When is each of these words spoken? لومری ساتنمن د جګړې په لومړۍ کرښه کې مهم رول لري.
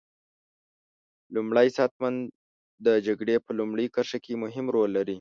لومری 1.33 1.69
ساتنمن 1.77 2.15
د 2.85 2.87
جګړې 3.07 3.35
په 3.45 3.51
لومړۍ 3.59 3.87
کرښه 3.95 4.19
کې 4.25 4.33
مهم 4.43 4.65
رول 4.75 4.89
لري. 4.97 5.09